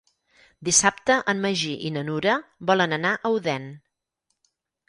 Dissabte 0.69 1.17
en 1.33 1.43
Magí 1.43 1.75
i 1.89 1.93
na 1.97 2.03
Nura 2.09 2.39
volen 2.71 2.99
anar 2.99 3.15
a 3.21 3.33
Odèn. 3.39 3.69